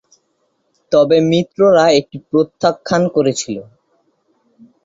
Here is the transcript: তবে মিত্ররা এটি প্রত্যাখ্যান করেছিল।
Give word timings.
তবে 0.91 1.17
মিত্ররা 1.31 1.85
এটি 1.99 2.17
প্রত্যাখ্যান 2.29 3.03
করেছিল। 3.15 3.57